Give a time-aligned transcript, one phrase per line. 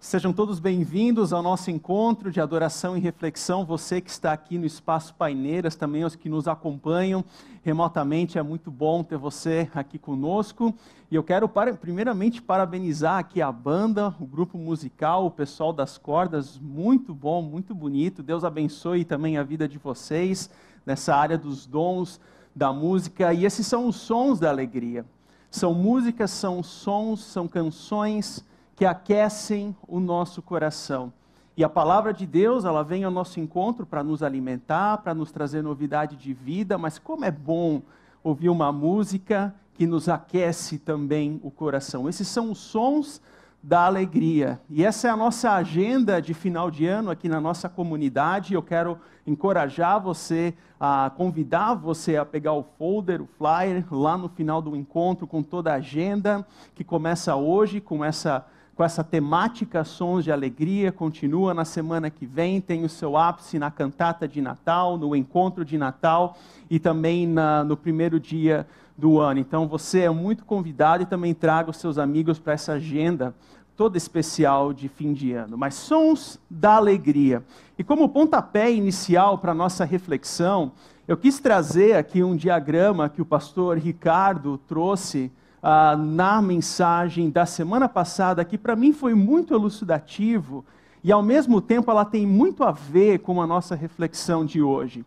[0.00, 3.64] Sejam todos bem-vindos ao nosso encontro de adoração e reflexão.
[3.64, 7.24] Você que está aqui no Espaço Paineiras, também os que nos acompanham
[7.64, 10.72] remotamente, é muito bom ter você aqui conosco.
[11.10, 11.50] E eu quero,
[11.80, 16.56] primeiramente, parabenizar aqui a banda, o grupo musical, o pessoal das cordas.
[16.56, 18.22] Muito bom, muito bonito.
[18.22, 20.48] Deus abençoe também a vida de vocês
[20.86, 22.20] nessa área dos dons
[22.54, 23.34] da música.
[23.34, 25.04] E esses são os sons da alegria.
[25.50, 28.46] São músicas, são sons, são canções
[28.78, 31.12] que aquecem o nosso coração.
[31.56, 35.32] E a palavra de Deus, ela vem ao nosso encontro para nos alimentar, para nos
[35.32, 37.82] trazer novidade de vida, mas como é bom
[38.22, 42.08] ouvir uma música que nos aquece também o coração.
[42.08, 43.20] Esses são os sons
[43.60, 44.60] da alegria.
[44.70, 48.54] E essa é a nossa agenda de final de ano aqui na nossa comunidade.
[48.54, 54.28] Eu quero encorajar você, a convidar você a pegar o folder, o flyer, lá no
[54.28, 58.46] final do encontro, com toda a agenda, que começa hoje com essa
[58.78, 63.58] com essa temática Sons de Alegria, continua na semana que vem, tem o seu ápice
[63.58, 66.38] na cantata de Natal, no encontro de Natal
[66.70, 68.64] e também na, no primeiro dia
[68.96, 69.40] do ano.
[69.40, 73.34] Então você é muito convidado e também traga os seus amigos para essa agenda
[73.76, 75.58] toda especial de fim de ano.
[75.58, 77.42] Mas Sons da Alegria.
[77.76, 80.70] E como pontapé inicial para a nossa reflexão,
[81.08, 87.44] eu quis trazer aqui um diagrama que o pastor Ricardo trouxe ah, na mensagem da
[87.46, 90.64] semana passada, que para mim foi muito elucidativo
[91.02, 95.04] e ao mesmo tempo ela tem muito a ver com a nossa reflexão de hoje.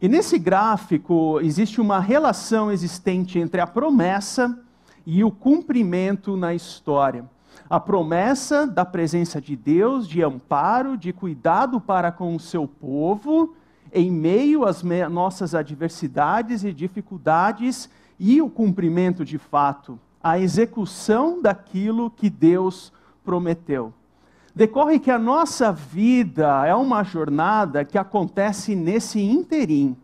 [0.00, 4.58] E nesse gráfico existe uma relação existente entre a promessa
[5.06, 7.24] e o cumprimento na história.
[7.70, 13.54] A promessa da presença de Deus, de amparo, de cuidado para com o seu povo,
[13.92, 17.88] em meio às nossas adversidades e dificuldades
[18.24, 22.92] e o cumprimento de fato, a execução daquilo que Deus
[23.24, 23.92] prometeu.
[24.54, 29.96] Decorre que a nossa vida é uma jornada que acontece nesse interim.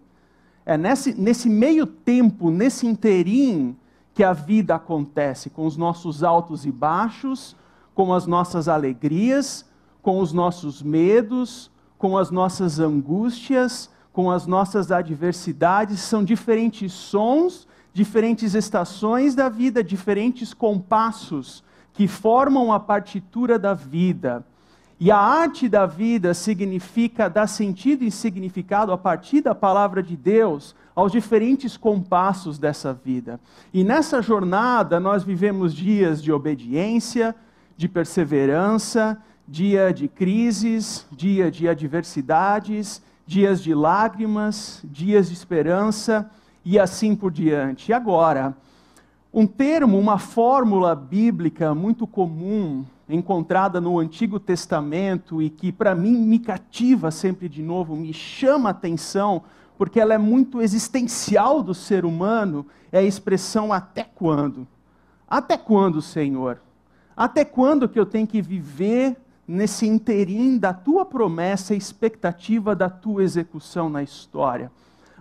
[0.67, 3.77] É nesse, nesse meio tempo, nesse interim,
[4.13, 7.55] que a vida acontece, com os nossos altos e baixos,
[7.95, 9.65] com as nossas alegrias,
[10.03, 16.01] com os nossos medos, com as nossas angústias, com as nossas adversidades.
[16.01, 17.68] São diferentes sons
[17.99, 24.47] diferentes estações da vida, diferentes compassos que formam a partitura da vida.
[25.01, 30.17] E a arte da vida significa dar sentido e significado a partir da palavra de
[30.17, 33.41] Deus aos diferentes compassos dessa vida.
[33.75, 37.35] E nessa jornada nós vivemos dias de obediência,
[37.77, 46.31] de perseverança, dia de crises, dia de adversidades, dias de lágrimas, dias de esperança
[46.71, 47.95] e assim por diante.
[47.95, 48.55] Agora,
[49.33, 56.13] um termo, uma fórmula bíblica muito comum, encontrada no Antigo Testamento e que para mim
[56.13, 59.45] me cativa sempre de novo, me chama a atenção,
[59.79, 64.69] porque ela é muito existencial do ser humano, é a expressão até quando?
[65.27, 66.61] Até quando, Senhor?
[67.17, 72.91] Até quando que eu tenho que viver nesse interim da tua promessa e expectativa da
[72.91, 74.71] tua execução na história?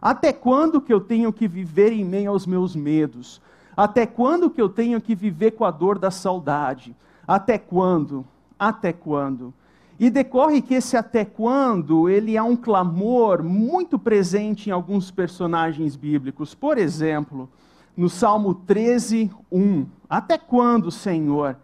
[0.02, 3.42] Até quando que eu tenho que viver em meio aos meus medos?
[3.76, 6.96] Até quando que eu tenho que viver com a dor da saudade?
[7.28, 8.26] Até quando?
[8.58, 9.54] Até quando?
[10.00, 15.96] E decorre que esse até quando, ele é um clamor muito presente em alguns personagens
[15.96, 16.54] bíblicos.
[16.54, 17.50] Por exemplo,
[17.96, 19.86] no Salmo 13, 1.
[20.08, 21.58] Até quando, Senhor?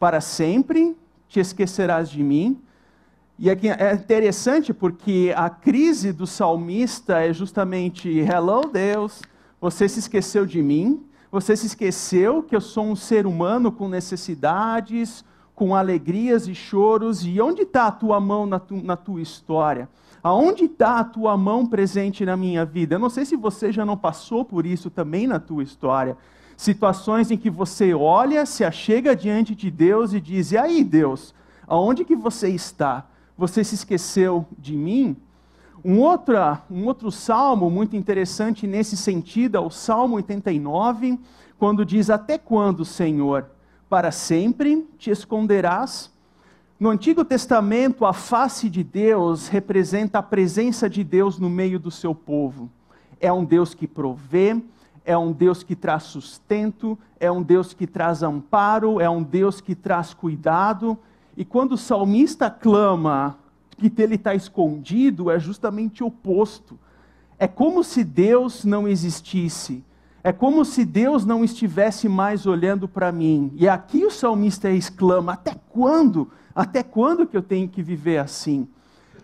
[0.00, 0.96] Para sempre
[1.28, 2.60] te esquecerás de mim?
[3.38, 9.20] E aqui é interessante porque a crise do salmista é justamente: Hello, Deus,
[9.60, 13.90] você se esqueceu de mim, você se esqueceu que eu sou um ser humano com
[13.90, 15.22] necessidades,
[15.54, 19.86] com alegrias e choros, e onde está a tua mão na, tu, na tua história?
[20.22, 22.94] Aonde está a tua mão presente na minha vida?
[22.94, 26.16] Eu não sei se você já não passou por isso também na tua história.
[26.56, 31.34] Situações em que você olha, se achega diante de Deus e diz: E aí, Deus,
[31.68, 33.06] aonde que você está?
[33.36, 35.16] Você se esqueceu de mim?
[35.84, 41.18] Um, outra, um outro salmo muito interessante nesse sentido é o Salmo 89,
[41.58, 43.50] quando diz: Até quando, Senhor?
[43.88, 46.10] Para sempre te esconderás?
[46.78, 51.90] No Antigo Testamento, a face de Deus representa a presença de Deus no meio do
[51.90, 52.70] seu povo.
[53.20, 54.60] É um Deus que provê,
[55.04, 59.60] é um Deus que traz sustento, é um Deus que traz amparo, é um Deus
[59.60, 60.98] que traz cuidado,
[61.36, 63.38] e quando o salmista clama
[63.76, 66.78] que ele está escondido, é justamente o oposto.
[67.38, 69.84] É como se Deus não existisse.
[70.24, 73.52] É como se Deus não estivesse mais olhando para mim.
[73.54, 76.30] E aqui o salmista exclama: Até quando?
[76.54, 78.66] Até quando que eu tenho que viver assim?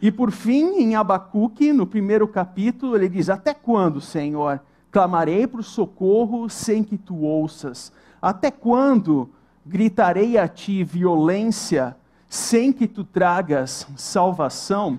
[0.01, 4.61] E por fim, em Abacuque, no primeiro capítulo, ele diz: Até quando, Senhor?
[4.91, 7.91] Clamarei por socorro sem que tu ouças.
[8.21, 9.31] Até quando
[9.65, 11.97] gritarei a ti violência
[12.33, 14.99] sem que tu tragas salvação?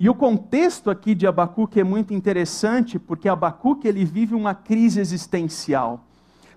[0.00, 4.98] E o contexto aqui de Abacuque é muito interessante, porque Abacuque ele vive uma crise
[4.98, 6.00] existencial.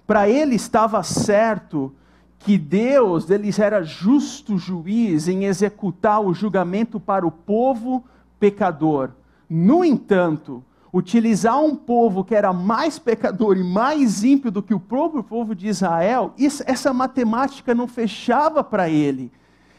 [0.07, 1.93] Para ele estava certo
[2.39, 8.03] que Deus ele era justo juiz em executar o julgamento para o povo
[8.39, 9.11] pecador.
[9.47, 14.79] No entanto, utilizar um povo que era mais pecador e mais ímpio do que o
[14.79, 16.33] próprio povo de Israel,
[16.65, 19.31] essa matemática não fechava para ele.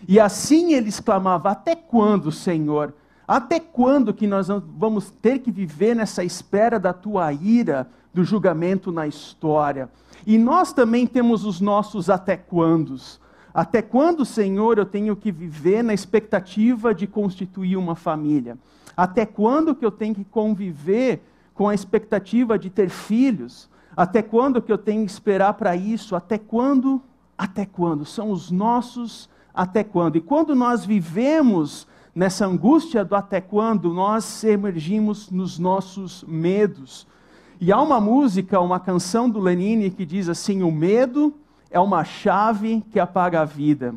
[0.09, 2.95] E assim ele exclamava: Até quando, Senhor?
[3.27, 8.91] Até quando que nós vamos ter que viver nessa espera da tua ira, do julgamento
[8.91, 9.89] na história?
[10.27, 13.21] E nós também temos os nossos até quandos.
[13.55, 18.59] Até quando, Senhor, eu tenho que viver na expectativa de constituir uma família?
[18.97, 21.23] Até quando que eu tenho que conviver
[21.55, 23.69] com a expectativa de ter filhos?
[23.97, 26.15] Até quando que eu tenho que esperar para isso?
[26.15, 27.03] Até quando?
[27.37, 28.05] Até quando?
[28.05, 30.17] São os nossos até quando?
[30.17, 37.07] E quando nós vivemos nessa angústia do até quando, nós emergimos nos nossos medos.
[37.61, 41.35] E há uma música, uma canção do Lenine que diz assim: o medo
[41.71, 43.95] é uma chave que apaga a vida.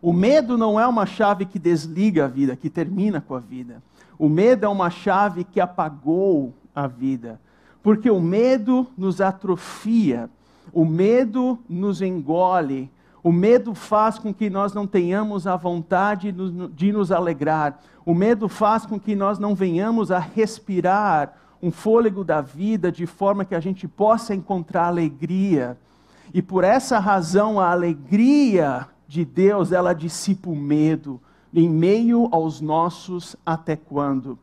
[0.00, 3.82] O medo não é uma chave que desliga a vida, que termina com a vida.
[4.18, 7.40] O medo é uma chave que apagou a vida.
[7.82, 10.30] Porque o medo nos atrofia,
[10.72, 12.90] o medo nos engole,
[13.22, 16.32] o medo faz com que nós não tenhamos a vontade
[16.74, 17.80] de nos alegrar.
[18.06, 23.06] O medo faz com que nós não venhamos a respirar um fôlego da vida de
[23.06, 25.76] forma que a gente possa encontrar alegria.
[26.32, 31.20] E por essa razão, a alegria de Deus, ela dissipa o medo
[31.52, 34.38] em meio aos nossos até quando.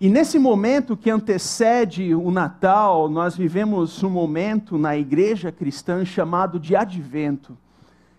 [0.00, 6.58] E nesse momento que antecede o Natal, nós vivemos um momento na igreja cristã chamado
[6.58, 7.56] de advento.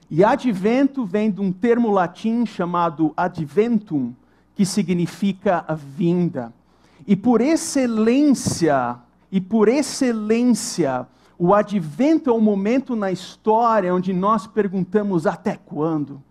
[0.10, 4.14] E advento vem de um termo latim chamado adventum,
[4.54, 6.54] que significa a vinda.
[7.08, 8.98] E por excelência,
[9.32, 11.08] e por excelência,
[11.38, 16.22] o advento é um momento na história onde nós perguntamos até quando?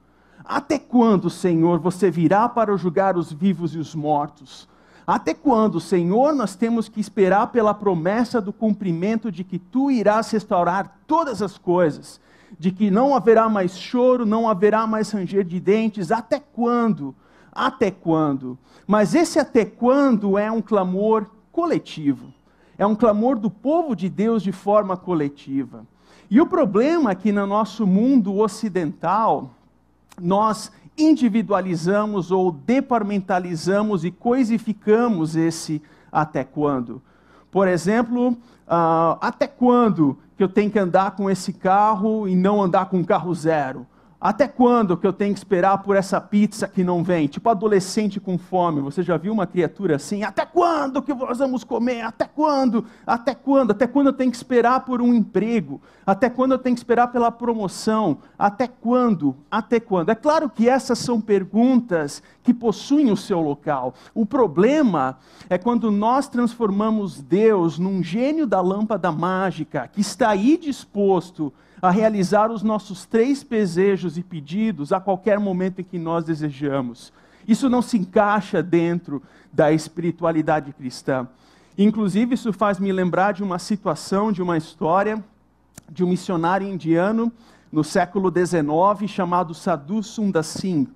[0.44, 4.68] Até quando, Senhor, você virá para julgar os vivos e os mortos?
[5.06, 10.30] Até quando, Senhor, nós temos que esperar pela promessa do cumprimento de que tu irás
[10.30, 12.20] restaurar todas as coisas
[12.64, 17.14] de que não haverá mais choro, não haverá mais ranger de dentes, até quando?
[17.52, 18.56] Até quando?
[18.86, 22.32] Mas esse até quando é um clamor coletivo.
[22.78, 25.86] É um clamor do povo de Deus de forma coletiva.
[26.30, 29.50] E o problema é que no nosso mundo ocidental,
[30.18, 37.02] nós individualizamos ou departamentalizamos e coisificamos esse até quando.
[37.54, 42.60] Por exemplo, uh, até quando que eu tenho que andar com esse carro e não
[42.60, 43.86] andar com um carro zero?
[44.24, 47.26] Até quando que eu tenho que esperar por essa pizza que não vem?
[47.26, 48.80] Tipo adolescente com fome.
[48.80, 50.22] Você já viu uma criatura assim?
[50.22, 52.00] Até quando que nós vamos comer?
[52.00, 52.86] Até quando?
[53.06, 53.72] Até quando?
[53.72, 55.78] Até quando eu tenho que esperar por um emprego?
[56.06, 58.16] Até quando eu tenho que esperar pela promoção?
[58.38, 59.36] Até quando?
[59.50, 60.08] Até quando?
[60.08, 63.92] É claro que essas são perguntas que possuem o seu local.
[64.14, 65.18] O problema
[65.50, 71.90] é quando nós transformamos Deus num gênio da lâmpada mágica que está aí disposto a
[71.90, 77.12] realizar os nossos três desejos e pedidos a qualquer momento em que nós desejamos.
[77.46, 81.28] Isso não se encaixa dentro da espiritualidade cristã.
[81.76, 85.22] Inclusive, isso faz me lembrar de uma situação, de uma história
[85.90, 87.32] de um missionário indiano
[87.70, 90.88] no século XIX chamado Sadhu Sundar Singh.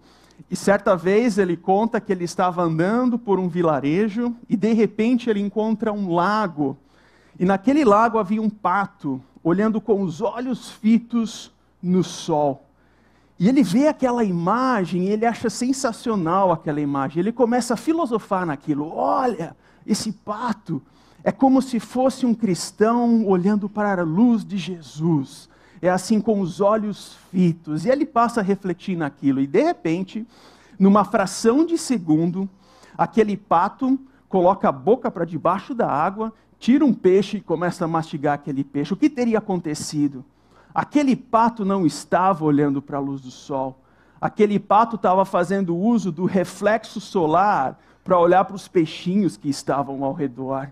[0.51, 5.29] E certa vez ele conta que ele estava andando por um vilarejo e de repente
[5.29, 6.77] ele encontra um lago.
[7.39, 11.53] E naquele lago havia um pato olhando com os olhos fitos
[11.83, 12.65] no sol.
[13.39, 17.21] E ele vê aquela imagem e ele acha sensacional aquela imagem.
[17.21, 18.93] Ele começa a filosofar naquilo.
[18.93, 20.83] Olha, esse pato
[21.23, 25.49] é como se fosse um cristão olhando para a luz de Jesus.
[25.81, 27.85] É assim com os olhos fitos.
[27.85, 29.41] E ele passa a refletir naquilo.
[29.41, 30.27] E de repente,
[30.77, 32.49] numa fração de segundo,
[32.97, 37.89] aquele pato coloca a boca para debaixo da água tira um peixe e começa a
[37.89, 38.93] mastigar aquele peixe.
[38.93, 40.25] O que teria acontecido?
[40.75, 43.81] Aquele pato não estava olhando para a luz do sol.
[44.21, 50.03] Aquele pato estava fazendo uso do reflexo solar para olhar para os peixinhos que estavam
[50.03, 50.71] ao redor.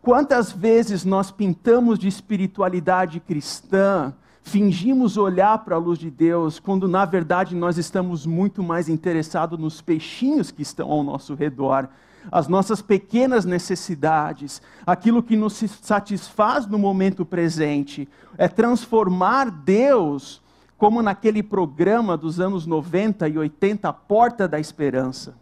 [0.00, 4.12] Quantas vezes nós pintamos de espiritualidade cristã,
[4.42, 9.58] fingimos olhar para a luz de Deus, quando na verdade nós estamos muito mais interessados
[9.58, 11.88] nos peixinhos que estão ao nosso redor,
[12.30, 20.42] as nossas pequenas necessidades, aquilo que nos satisfaz no momento presente, é transformar Deus
[20.78, 25.34] como naquele programa dos anos 90 e 80, a Porta da Esperança.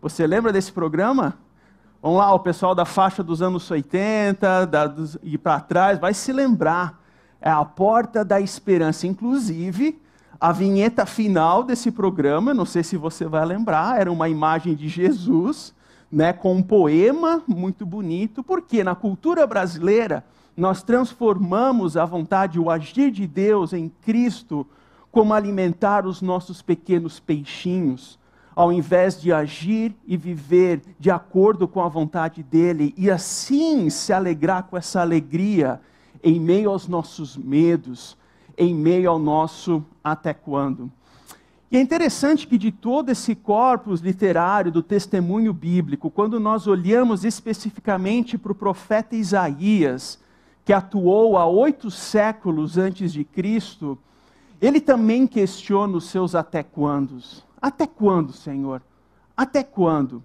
[0.00, 1.36] Você lembra desse programa?
[2.00, 6.14] Vamos lá, o pessoal da faixa dos anos 80 da, dos, e para trás vai
[6.14, 7.02] se lembrar.
[7.40, 9.06] É a porta da esperança.
[9.06, 10.00] Inclusive,
[10.40, 14.88] a vinheta final desse programa, não sei se você vai lembrar, era uma imagem de
[14.88, 15.74] Jesus,
[16.10, 20.24] né, com um poema muito bonito, porque na cultura brasileira
[20.56, 24.66] nós transformamos a vontade, o agir de Deus em Cristo,
[25.10, 28.18] como alimentar os nossos pequenos peixinhos
[28.58, 34.12] ao invés de agir e viver de acordo com a vontade dele e assim se
[34.12, 35.80] alegrar com essa alegria
[36.24, 38.16] em meio aos nossos medos,
[38.56, 40.90] em meio ao nosso até quando.
[41.70, 47.24] E é interessante que de todo esse corpus literário do testemunho bíblico, quando nós olhamos
[47.24, 50.18] especificamente para o profeta Isaías,
[50.64, 53.98] que atuou há oito séculos antes de Cristo,
[54.60, 57.44] ele também questiona os seus até quandos.
[57.60, 58.80] Até quando, Senhor?
[59.36, 60.22] Até quando?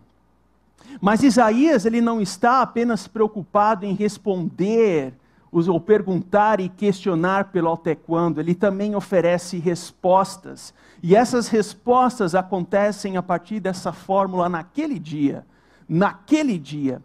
[1.02, 5.14] Mas Isaías, ele não está apenas preocupado em responder
[5.54, 10.74] ou perguntar e questionar pelo até quando, ele também oferece respostas.
[11.02, 15.46] E essas respostas acontecem a partir dessa fórmula naquele dia.
[15.88, 17.02] Naquele dia.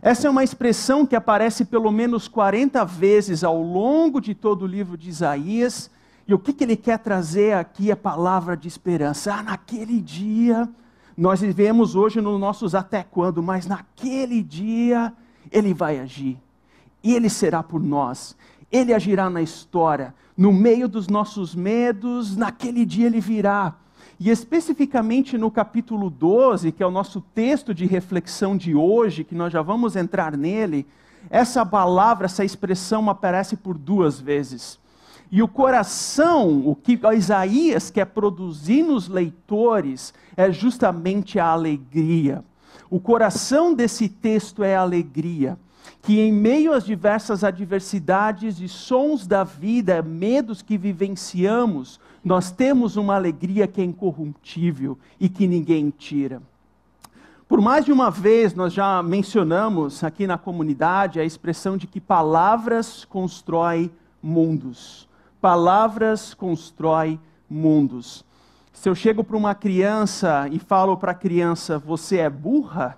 [0.00, 4.68] Essa é uma expressão que aparece pelo menos 40 vezes ao longo de todo o
[4.68, 5.90] livro de Isaías
[6.26, 9.34] e o que, que ele quer trazer aqui é palavra de esperança.
[9.34, 10.68] Ah, naquele dia,
[11.16, 15.12] nós vivemos hoje nos nossos até quando, mas naquele dia
[15.50, 16.38] ele vai agir.
[17.02, 18.36] E ele será por nós.
[18.70, 23.74] Ele agirá na história, no meio dos nossos medos, naquele dia ele virá.
[24.18, 29.34] E especificamente no capítulo 12, que é o nosso texto de reflexão de hoje, que
[29.34, 30.86] nós já vamos entrar nele,
[31.28, 34.78] essa palavra, essa expressão aparece por duas vezes.
[35.32, 42.44] E o coração, o que Isaías quer produzir nos leitores, é justamente a alegria.
[42.90, 45.58] O coração desse texto é a alegria.
[46.02, 52.96] Que em meio às diversas adversidades e sons da vida, medos que vivenciamos, nós temos
[52.96, 56.42] uma alegria que é incorruptível e que ninguém tira.
[57.48, 62.00] Por mais de uma vez, nós já mencionamos aqui na comunidade a expressão de que
[62.00, 63.90] palavras constroem
[64.22, 65.08] mundos.
[65.40, 67.18] Palavras constrói
[67.48, 68.24] mundos.
[68.72, 72.96] Se eu chego para uma criança e falo para a criança, você é burra,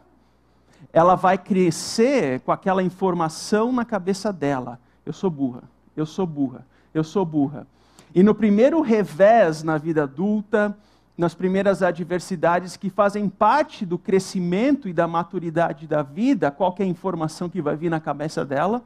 [0.92, 4.78] ela vai crescer com aquela informação na cabeça dela.
[5.04, 5.62] Eu sou burra,
[5.96, 7.66] eu sou burra, eu sou burra.
[8.14, 10.76] E no primeiro revés na vida adulta,
[11.16, 16.84] nas primeiras adversidades que fazem parte do crescimento e da maturidade da vida, qual é
[16.84, 18.82] informação que vai vir na cabeça dela?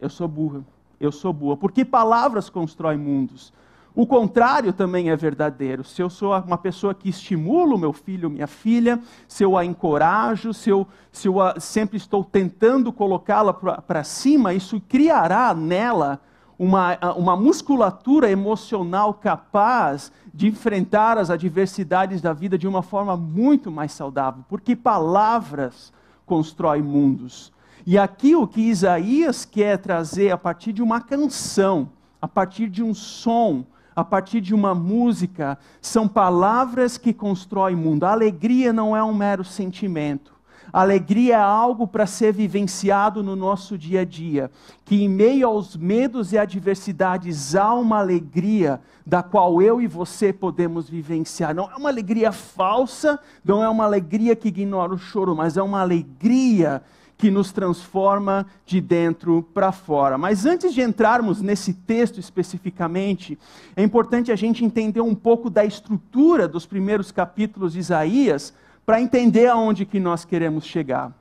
[0.00, 0.64] Eu sou burra
[1.00, 1.56] eu sou boa.
[1.56, 3.52] Porque palavras constroem mundos.
[3.94, 5.82] O contrário também é verdadeiro.
[5.82, 9.64] Se eu sou uma pessoa que estimula o meu filho, minha filha, se eu a
[9.64, 16.20] encorajo, se eu, se eu a, sempre estou tentando colocá-la para cima, isso criará nela
[16.56, 23.72] uma, uma musculatura emocional capaz de enfrentar as adversidades da vida de uma forma muito
[23.72, 24.44] mais saudável.
[24.48, 25.92] Porque palavras
[26.26, 27.52] constroem mundos.
[27.84, 31.90] E aqui o que Isaías quer trazer a partir de uma canção,
[32.22, 38.04] a partir de um som, a partir de uma música, são palavras que constroem mundo.
[38.04, 40.40] A alegria não é um mero sentimento.
[40.72, 44.50] A alegria é algo para ser vivenciado no nosso dia a dia.
[44.84, 50.32] Que em meio aos medos e adversidades há uma alegria da qual eu e você
[50.32, 51.54] podemos vivenciar.
[51.54, 55.62] Não é uma alegria falsa, não é uma alegria que ignora o choro, mas é
[55.62, 56.82] uma alegria
[57.20, 60.16] que nos transforma de dentro para fora.
[60.16, 63.38] Mas antes de entrarmos nesse texto especificamente,
[63.76, 68.54] é importante a gente entender um pouco da estrutura dos primeiros capítulos de Isaías
[68.86, 71.12] para entender aonde que nós queremos chegar.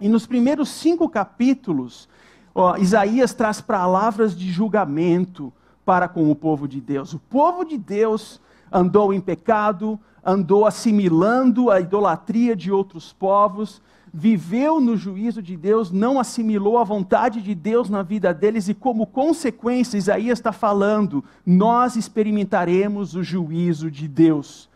[0.00, 2.08] E nos primeiros cinco capítulos,
[2.54, 5.52] ó, Isaías traz palavras de julgamento
[5.84, 7.12] para com o povo de Deus.
[7.12, 8.40] O povo de Deus
[8.72, 13.82] andou em pecado, andou assimilando a idolatria de outros povos,
[14.16, 18.74] viveu no juízo de Deus, não assimilou a vontade de Deus na vida deles, e
[18.74, 24.68] como consequência, Isaías está falando, nós experimentaremos o juízo de Deus.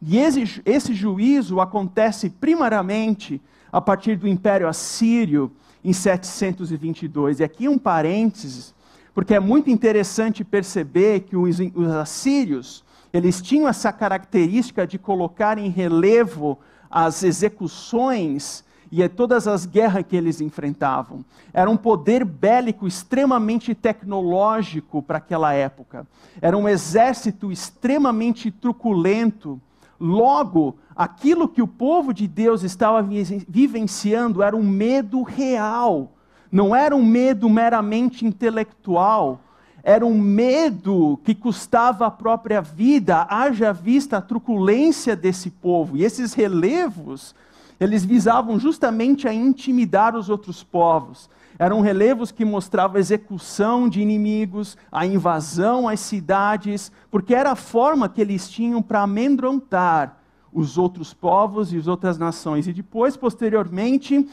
[0.00, 5.50] E esse, esse juízo acontece primariamente a partir do Império Assírio
[5.82, 7.40] em 722.
[7.40, 8.72] E aqui um parênteses,
[9.12, 15.58] porque é muito interessante perceber que os, os assírios, eles tinham essa característica de colocar
[15.58, 16.56] em relevo
[16.88, 18.62] as execuções
[19.02, 21.24] e todas as guerras que eles enfrentavam.
[21.52, 26.06] Era um poder bélico extremamente tecnológico para aquela época.
[26.40, 29.60] Era um exército extremamente truculento.
[29.98, 33.02] Logo, aquilo que o povo de Deus estava
[33.48, 36.12] vivenciando era um medo real,
[36.50, 39.40] não era um medo meramente intelectual,
[39.82, 45.96] era um medo que custava a própria vida, haja vista a truculência desse povo.
[45.96, 47.34] E esses relevos,
[47.78, 51.28] eles visavam justamente a intimidar os outros povos.
[51.58, 57.56] Eram relevos que mostravam a execução de inimigos, a invasão às cidades, porque era a
[57.56, 60.18] forma que eles tinham para amedrontar
[60.52, 62.66] os outros povos e as outras nações.
[62.66, 64.28] E depois, posteriormente,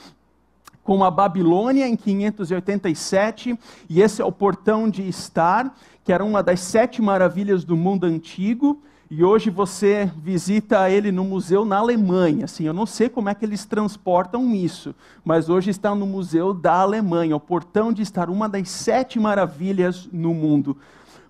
[0.84, 3.58] com a Babilônia em 587,
[3.90, 8.06] e esse é o portão de Estar, que era uma das sete maravilhas do mundo
[8.06, 8.82] antigo,
[9.14, 12.46] e hoje você visita ele no museu na Alemanha.
[12.46, 16.54] Assim, eu não sei como é que eles transportam isso, mas hoje está no museu
[16.54, 20.78] da Alemanha, o portão de Estar, uma das sete maravilhas no mundo.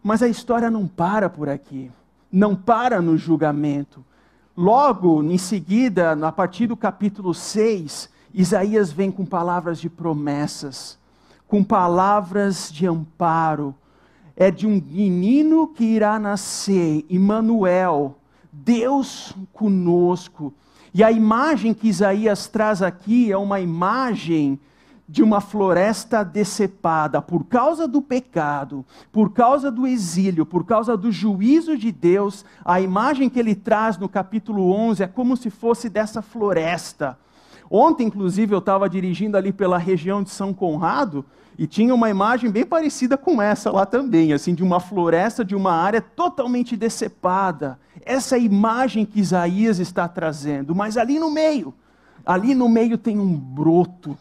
[0.04, 1.90] Mas a história não para por aqui,
[2.32, 4.06] não para no julgamento.
[4.56, 11.00] Logo em seguida, a partir do capítulo 6, Isaías vem com palavras de promessas,
[11.48, 13.74] com palavras de amparo.
[14.36, 18.18] É de um menino que irá nascer, Emmanuel,
[18.52, 20.54] Deus conosco.
[20.94, 24.60] E a imagem que Isaías traz aqui é uma imagem
[25.12, 31.12] de uma floresta decepada por causa do pecado, por causa do exílio, por causa do
[31.12, 35.90] juízo de Deus, a imagem que ele traz no capítulo 11 é como se fosse
[35.90, 37.18] dessa floresta.
[37.70, 41.26] Ontem, inclusive, eu estava dirigindo ali pela região de São Conrado
[41.62, 45.56] e tinha uma imagem bem parecida com essa lá também, assim, de uma floresta, de
[45.56, 47.78] uma área totalmente decepada.
[48.04, 51.72] Essa é a imagem que Isaías está trazendo, mas ali no meio,
[52.26, 54.18] ali no meio tem um broto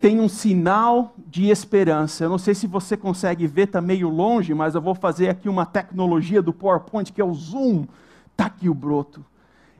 [0.00, 2.24] tem um sinal de esperança.
[2.24, 5.48] Eu não sei se você consegue ver, está meio longe, mas eu vou fazer aqui
[5.48, 7.86] uma tecnologia do PowerPoint, que é o zoom.
[8.32, 9.24] Está aqui o broto.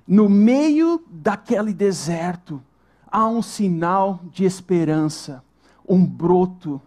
[0.07, 2.63] No meio daquele deserto,
[3.11, 5.45] há um sinal de esperança,
[5.89, 6.81] um broto.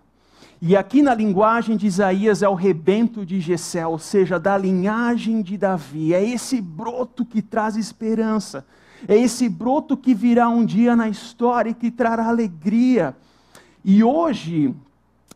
[0.62, 5.41] E aqui na linguagem de Isaías é o rebento de Jessé, ou seja, da linhagem
[5.41, 6.13] de Davi.
[6.13, 8.65] É esse broto que traz esperança.
[9.07, 13.15] É esse broto que virá um dia na história e que trará alegria.
[13.85, 14.75] E hoje,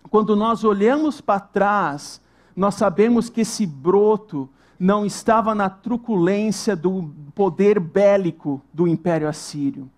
[0.10, 2.22] quando nós olhamos para trás,
[2.54, 9.90] nós sabemos que esse broto não estava na truculência do poder bélico do Império Assírio.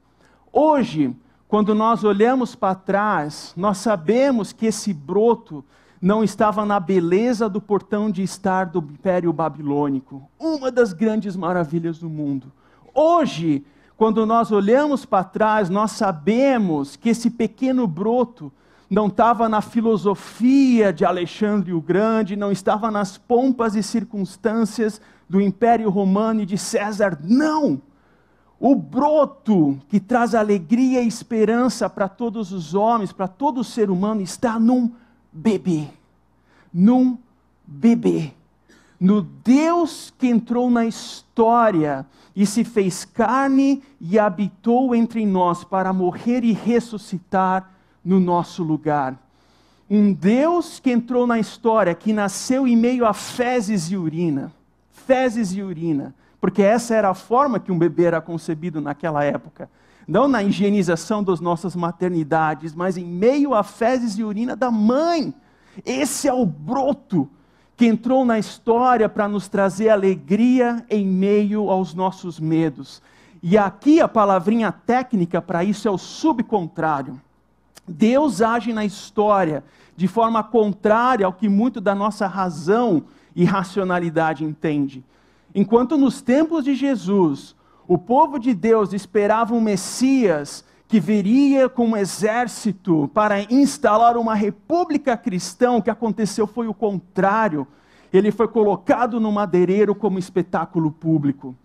[0.53, 1.15] Hoje,
[1.47, 5.63] quando nós olhamos para trás, nós sabemos que esse broto
[6.01, 11.99] não estava na beleza do portão de estar do Império Babilônico, uma das grandes maravilhas
[11.99, 12.51] do mundo.
[12.93, 13.63] Hoje,
[13.97, 18.51] quando nós olhamos para trás, nós sabemos que esse pequeno broto
[18.89, 25.41] não estava na filosofia de Alexandre o Grande, não estava nas pompas e circunstâncias do
[25.41, 27.81] Império Romano e de César, não!
[28.67, 34.21] O broto que traz alegria e esperança para todos os homens, para todo ser humano,
[34.21, 34.91] está num
[35.31, 35.87] bebê.
[36.73, 37.15] Num
[37.63, 38.31] bebê.
[38.99, 45.93] No Deus que entrou na história e se fez carne e habitou entre nós para
[45.93, 47.71] morrer e ressuscitar
[48.03, 49.15] no nosso lugar.
[49.87, 54.51] Um Deus que entrou na história, que nasceu em meio a fezes e urina.
[54.91, 56.15] Fezes e urina.
[56.45, 59.67] Porque essa era a forma que um bebê era concebido naquela época.
[60.07, 65.33] Não na higienização das nossas maternidades, mas em meio a fezes e urina da mãe.
[65.83, 67.27] Esse é o broto
[67.75, 73.01] que entrou na história para nos trazer alegria em meio aos nossos medos.
[73.41, 77.19] E aqui a palavrinha técnica para isso é o subcontrário.
[77.87, 79.63] Deus age na história
[79.97, 83.03] de forma contrária ao que muito da nossa razão
[83.35, 85.03] e racionalidade entende.
[85.57, 87.55] Enquanto nos tempos de Jesus,
[87.87, 94.35] o povo de Deus esperava um Messias que viria com um exército para instalar uma
[94.35, 97.65] república cristã, o que aconteceu foi o contrário.
[98.11, 101.55] Ele foi colocado no madeireiro como espetáculo público.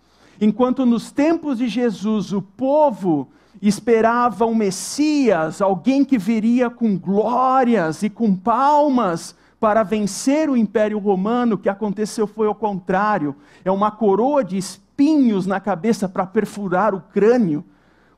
[0.41, 3.29] Enquanto nos tempos de Jesus o povo
[3.61, 10.99] esperava um Messias, alguém que viria com glórias e com palmas para vencer o Império
[10.99, 13.37] Romano, o que aconteceu foi o contrário.
[13.63, 17.63] É uma coroa de espinhos na cabeça para perfurar o crânio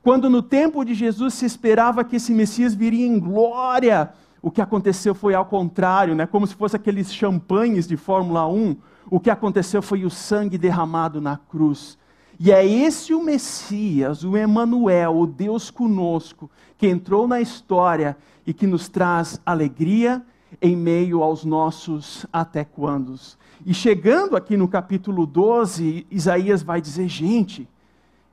[0.03, 4.61] Quando no tempo de Jesus se esperava que esse Messias viria em glória, o que
[4.61, 6.27] aconteceu foi ao contrário, né?
[6.27, 8.77] como se fosse aqueles champanhes de Fórmula 1.
[9.09, 11.97] O que aconteceu foi o sangue derramado na cruz.
[12.39, 18.53] E é esse o Messias, o Emanuel, o Deus conosco, que entrou na história e
[18.53, 20.25] que nos traz alegria
[20.61, 23.39] em meio aos nossos até quandos.
[23.65, 27.69] E chegando aqui no capítulo 12, Isaías vai dizer: gente,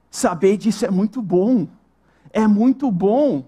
[0.09, 1.67] saber disso é muito bom,
[2.31, 3.45] é muito bom.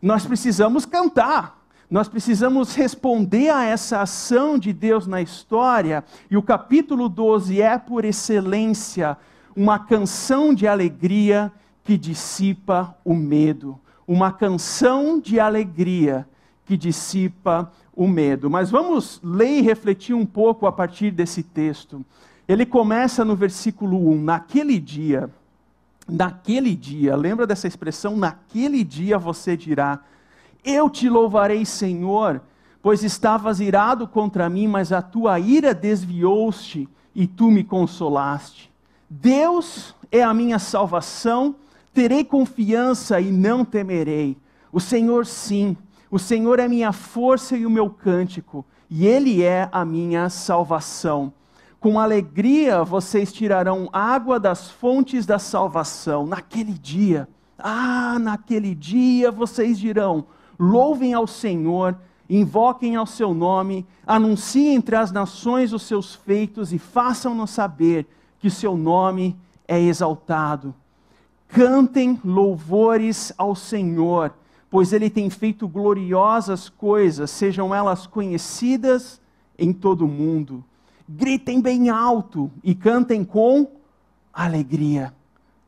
[0.00, 1.60] Nós precisamos cantar,
[1.90, 7.76] nós precisamos responder a essa ação de Deus na história, e o capítulo 12 é,
[7.78, 9.16] por excelência,
[9.56, 13.78] uma canção de alegria que dissipa o medo.
[14.06, 16.28] Uma canção de alegria
[16.64, 18.50] que dissipa o medo.
[18.50, 22.04] Mas vamos ler e refletir um pouco a partir desse texto.
[22.46, 25.30] Ele começa no versículo 1: Naquele dia,
[26.08, 28.16] naquele dia, lembra dessa expressão?
[28.16, 30.00] Naquele dia você dirá:
[30.64, 32.40] Eu te louvarei, Senhor,
[32.82, 38.70] pois estavas irado contra mim, mas a tua ira desviou-se e tu me consolaste.
[39.08, 41.54] Deus é a minha salvação,
[41.92, 44.36] terei confiança e não temerei.
[44.72, 45.76] O Senhor, sim,
[46.10, 51.32] o Senhor é minha força e o meu cântico, e Ele é a minha salvação.
[51.80, 56.26] Com alegria vocês tirarão água das fontes da salvação.
[56.26, 60.24] Naquele dia, ah, naquele dia vocês dirão:
[60.58, 61.96] louvem ao Senhor,
[62.28, 68.06] invoquem ao seu nome, anunciem entre as nações os seus feitos e façam-nos saber
[68.38, 69.36] que seu nome
[69.68, 70.74] é exaltado.
[71.48, 74.32] Cantem louvores ao Senhor,
[74.74, 79.20] pois ele tem feito gloriosas coisas, sejam elas conhecidas
[79.56, 80.64] em todo o mundo
[81.08, 83.68] gritem bem alto e cantem com
[84.32, 85.14] alegria.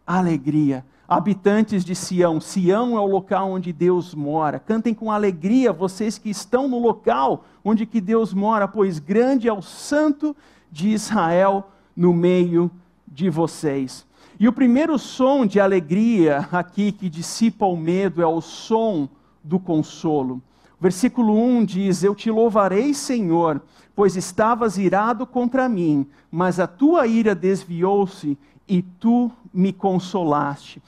[0.07, 0.85] Alegria.
[1.09, 4.59] Habitantes de Sião, Sião é o local onde Deus mora.
[4.59, 9.53] Cantem com alegria vocês que estão no local onde que Deus mora, pois grande é
[9.53, 10.35] o santo
[10.71, 12.71] de Israel no meio
[13.07, 14.06] de vocês.
[14.39, 19.09] E o primeiro som de alegria aqui que dissipa o medo é o som
[19.43, 20.43] do consolo.
[20.79, 23.63] Versículo 1 diz: Eu te louvarei, Senhor,
[23.95, 28.37] pois estavas irado contra mim, mas a tua ira desviou-se
[28.69, 30.83] e tu me consolaste.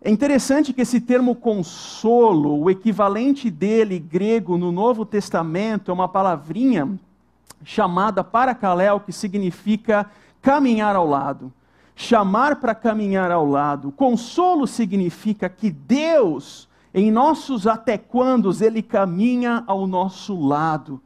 [0.00, 6.08] É interessante que esse termo consolo, o equivalente dele grego no Novo Testamento, é uma
[6.08, 6.88] palavrinha
[7.62, 10.10] chamada paracaléu, que significa
[10.42, 11.52] caminhar ao lado.
[12.02, 13.92] Chamar para caminhar ao lado.
[13.92, 20.98] Consolo significa que Deus, em nossos até quandos, Ele caminha ao nosso lado.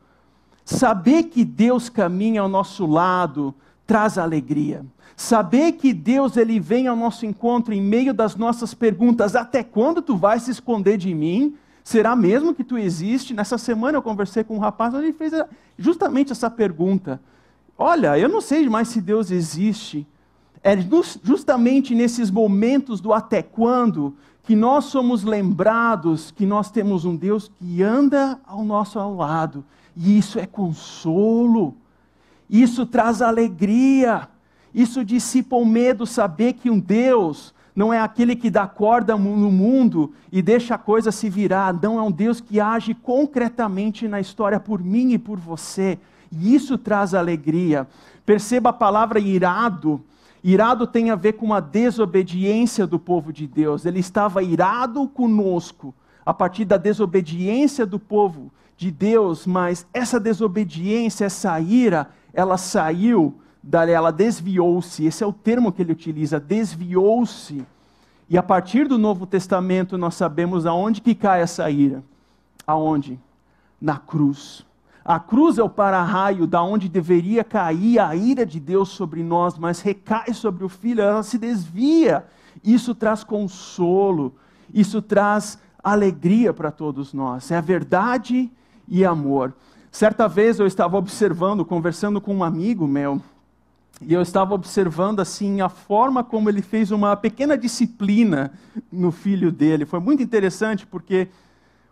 [0.64, 3.52] Saber que Deus caminha ao nosso lado
[3.85, 4.87] traz alegria.
[5.16, 10.00] Saber que Deus ele vem ao nosso encontro em meio das nossas perguntas, até quando
[10.00, 11.57] tu vais se esconder de mim?
[11.83, 13.35] Será mesmo que tu existe?
[13.35, 15.33] Nessa semana eu conversei com um rapaz, ele fez
[15.76, 17.20] justamente essa pergunta.
[17.76, 20.07] Olha, eu não sei mais se Deus existe.
[20.66, 20.74] É
[21.22, 27.50] justamente nesses momentos do até quando que nós somos lembrados que nós temos um Deus
[27.59, 29.62] que anda ao nosso lado.
[29.94, 31.77] E isso é consolo,
[32.48, 34.27] isso traz alegria,
[34.74, 39.50] isso dissipa o medo, saber que um Deus não é aquele que dá corda no
[39.50, 44.18] mundo e deixa a coisa se virar, não é um Deus que age concretamente na
[44.18, 45.98] história por mim e por você,
[46.33, 47.87] e isso traz alegria.
[48.24, 50.03] Perceba a palavra irado.
[50.44, 53.87] Irado tem a ver com uma desobediência do povo de Deus.
[53.87, 61.24] Ele estava irado conosco a partir da desobediência do povo de Deus, mas essa desobediência,
[61.24, 63.35] essa ira, ela saiu
[63.72, 65.07] ela desviou-se.
[65.07, 67.64] Esse é o termo que ele utiliza, desviou-se.
[68.28, 72.02] E a partir do Novo Testamento nós sabemos aonde que cai essa ira.
[72.66, 73.18] Aonde?
[73.80, 74.66] Na cruz.
[75.05, 79.59] A cruz é o para-raio da onde deveria cair a ira de Deus sobre nós,
[79.59, 82.25] mas recai sobre o filho, ela se desvia.
[82.64, 84.35] Isso traz consolo,
[84.73, 87.51] isso traz alegria para todos nós.
[87.51, 88.51] É verdade
[88.88, 89.53] e amor.
[89.93, 93.21] Certa vez eu estava observando, conversando com um amigo meu,
[94.01, 98.53] e eu estava observando assim a forma como ele fez uma pequena disciplina
[98.90, 99.85] no filho dele.
[99.85, 101.29] Foi muito interessante porque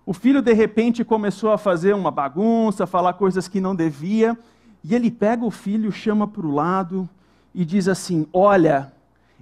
[0.04, 4.36] o filho de repente começou a fazer uma bagunça, falar coisas que não devia,
[4.82, 7.08] e ele pega o filho, chama para o lado
[7.54, 8.92] e diz assim: "Olha,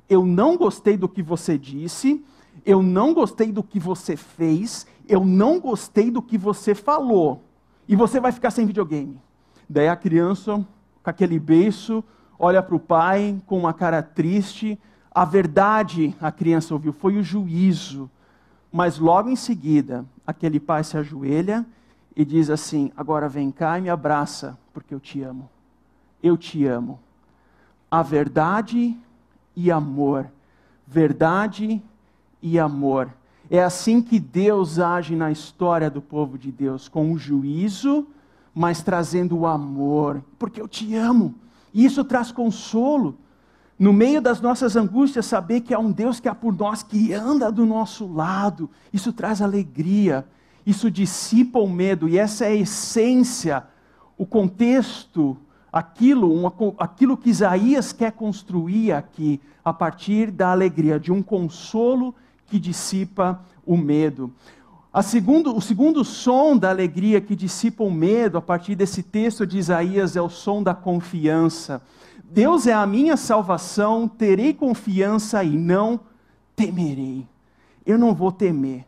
[0.09, 2.23] eu não gostei do que você disse,
[2.67, 7.43] eu não gostei do que você fez, eu não gostei do que você falou
[7.89, 9.19] e você vai ficar sem videogame.
[9.69, 10.65] Daí a criança,
[11.03, 12.05] com aquele beiço,
[12.39, 14.79] olha para o pai com uma cara triste,
[15.13, 18.09] A verdade, a criança ouviu, foi o juízo.
[18.73, 21.67] Mas logo em seguida, aquele pai se ajoelha
[22.17, 25.49] e diz assim: Agora vem cá e me abraça, porque eu te amo.
[26.23, 26.99] Eu te amo.
[27.91, 28.97] A verdade
[29.55, 30.31] e amor.
[30.87, 31.83] Verdade
[32.43, 33.13] e amor.
[33.51, 38.07] É assim que Deus age na história do povo de Deus, com o juízo,
[38.55, 41.35] mas trazendo o amor, porque eu te amo.
[41.75, 43.17] E isso traz consolo.
[43.81, 47.15] No meio das nossas angústias, saber que há um Deus que é por nós, que
[47.15, 50.27] anda do nosso lado, isso traz alegria,
[50.67, 53.65] isso dissipa o medo, e essa é a essência,
[54.19, 55.35] o contexto,
[55.73, 62.15] aquilo, aquilo que Isaías quer construir aqui, a partir da alegria, de um consolo
[62.49, 64.31] que dissipa o medo.
[65.03, 69.57] Segundo, o segundo som da alegria que dissipa o medo, a partir desse texto de
[69.57, 71.81] Isaías, é o som da confiança.
[72.31, 76.01] Deus é a minha salvação, terei confiança e não
[76.55, 77.27] temerei.
[77.85, 78.87] Eu não vou temer.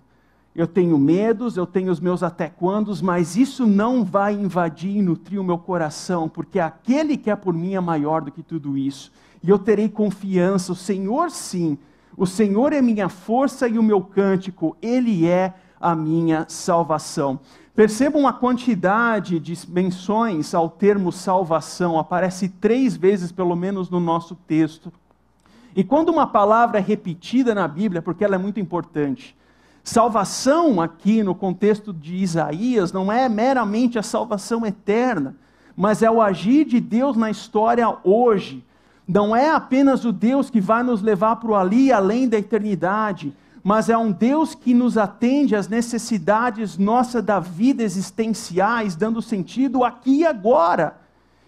[0.55, 5.03] Eu tenho medos, eu tenho os meus até quandos, mas isso não vai invadir e
[5.03, 8.77] nutrir o meu coração, porque aquele que é por mim é maior do que tudo
[8.77, 9.11] isso.
[9.43, 11.79] E eu terei confiança, o Senhor sim
[12.17, 17.41] o Senhor é minha força e o meu cântico, Ele é a minha salvação.
[17.75, 24.35] Percebam a quantidade de menções ao termo salvação, aparece três vezes pelo menos no nosso
[24.35, 24.93] texto.
[25.75, 29.35] E quando uma palavra é repetida na Bíblia, porque ela é muito importante,
[29.83, 35.35] salvação aqui no contexto de Isaías não é meramente a salvação eterna,
[35.75, 38.63] mas é o agir de Deus na história hoje
[39.07, 42.39] não é apenas o Deus que vai nos levar para o ali e além da
[42.39, 49.23] eternidade, mas é um Deus que nos atende às necessidades nossas da vida existenciais, dando
[49.23, 51.01] sentido aqui e agora.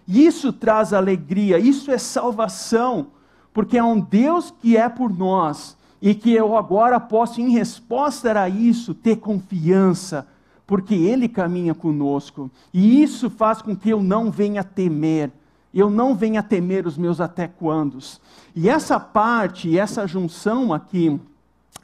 [0.07, 3.09] Isso traz alegria, isso é salvação,
[3.53, 8.39] porque é um Deus que é por nós e que eu agora posso, em resposta
[8.39, 10.27] a isso, ter confiança,
[10.67, 12.51] porque Ele caminha conosco.
[12.73, 15.31] E isso faz com que eu não venha temer
[15.75, 18.21] eu não venha temer os meus até quandos.
[18.55, 21.21] E essa parte, essa junção aqui,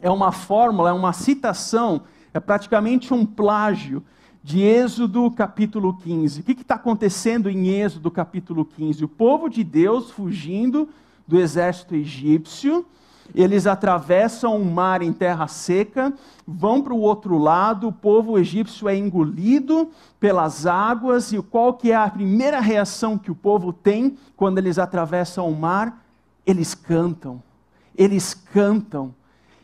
[0.01, 4.03] é uma fórmula, é uma citação, é praticamente um plágio
[4.43, 6.41] de Êxodo capítulo 15.
[6.41, 9.05] O que está acontecendo em Êxodo capítulo 15?
[9.05, 10.89] O povo de Deus fugindo
[11.27, 12.87] do exército egípcio
[13.35, 16.13] eles atravessam o mar em terra seca,
[16.47, 21.93] vão para o outro lado, o povo egípcio é engolido pelas águas, e qual que
[21.93, 26.05] é a primeira reação que o povo tem quando eles atravessam o mar?
[26.45, 27.43] Eles cantam,
[27.97, 29.15] eles cantam.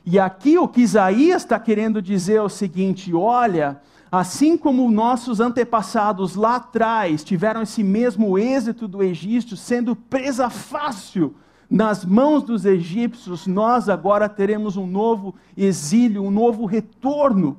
[0.08, 5.40] E aqui o que Isaías está querendo dizer é o seguinte: olha, assim como nossos
[5.40, 11.34] antepassados lá atrás tiveram esse mesmo êxito do Egito, sendo presa fácil
[11.68, 17.56] nas mãos dos egípcios, nós agora teremos um novo exílio, um novo retorno,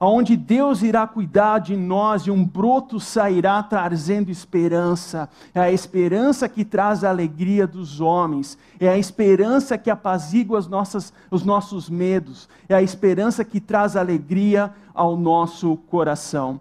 [0.00, 5.28] onde Deus irá cuidar de nós e um broto sairá trazendo esperança.
[5.54, 10.66] É a esperança que traz a alegria dos homens, é a esperança que apazigua as
[10.66, 16.58] nossas, os nossos medos, é a esperança que traz alegria ao nosso coração.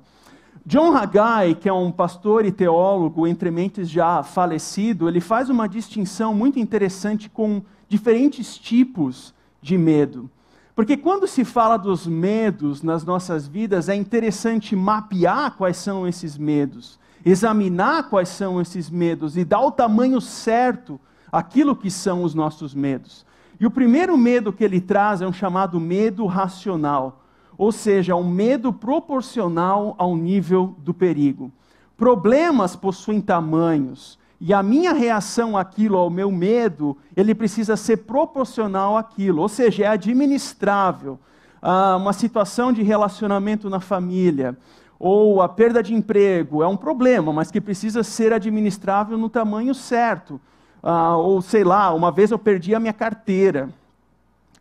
[0.65, 5.67] John Haggai, que é um pastor e teólogo entre mentes já falecido, ele faz uma
[5.67, 10.29] distinção muito interessante com diferentes tipos de medo.
[10.79, 16.37] Porque quando se fala dos medos nas nossas vidas, é interessante mapear quais são esses
[16.37, 20.97] medos, examinar quais são esses medos e dar o tamanho certo
[21.29, 23.25] aquilo que são os nossos medos.
[23.59, 27.25] E o primeiro medo que ele traz é um chamado medo racional
[27.57, 31.51] ou seja, um medo proporcional ao nível do perigo.
[31.97, 38.95] Problemas possuem tamanhos, e a minha reação àquilo, ao meu medo, ele precisa ser proporcional
[38.95, 41.19] àquilo, ou seja, é administrável.
[41.61, 44.57] Ah, uma situação de relacionamento na família,
[44.97, 49.75] ou a perda de emprego, é um problema, mas que precisa ser administrável no tamanho
[49.75, 50.39] certo.
[50.81, 53.69] Ah, ou sei lá, uma vez eu perdi a minha carteira,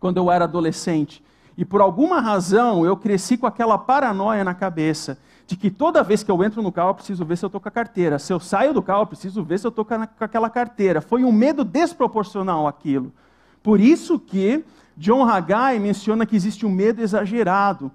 [0.01, 1.23] quando eu era adolescente.
[1.57, 6.23] E por alguma razão eu cresci com aquela paranoia na cabeça de que toda vez
[6.23, 8.19] que eu entro no carro eu preciso ver se eu estou com a carteira.
[8.19, 11.01] Se eu saio do carro eu preciso ver se eu estou com aquela carteira.
[11.01, 13.11] Foi um medo desproporcional aquilo.
[13.63, 14.63] Por isso que
[14.95, 17.91] John Haggai menciona que existe um medo exagerado,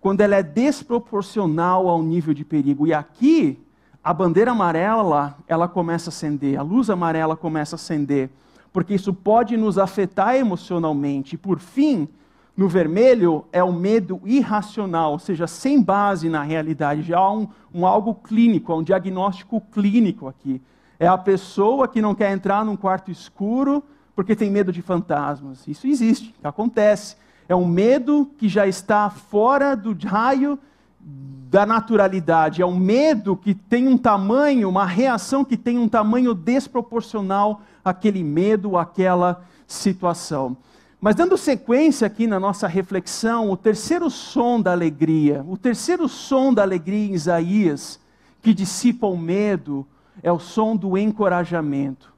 [0.00, 2.86] quando ela é desproporcional ao nível de perigo.
[2.86, 3.62] E aqui
[4.02, 8.30] a bandeira amarela ela começa a acender, a luz amarela começa a acender,
[8.72, 11.34] porque isso pode nos afetar emocionalmente.
[11.34, 12.08] E por fim,
[12.56, 17.02] no vermelho é o medo irracional, ou seja, sem base na realidade.
[17.02, 20.62] Já há um, um algo clínico, um diagnóstico clínico aqui.
[20.98, 23.82] É a pessoa que não quer entrar num quarto escuro
[24.14, 25.66] porque tem medo de fantasmas.
[25.66, 27.16] Isso existe, acontece.
[27.48, 30.58] É um medo que já está fora do raio
[31.00, 32.62] da naturalidade.
[32.62, 38.22] É um medo que tem um tamanho, uma reação que tem um tamanho desproporcional àquele
[38.22, 40.56] medo, àquela situação.
[41.04, 46.50] Mas dando sequência aqui na nossa reflexão, o terceiro som da alegria, o terceiro som
[46.50, 48.00] da alegria em Isaías,
[48.40, 49.86] que dissipa o medo,
[50.22, 52.10] é o som do encorajamento.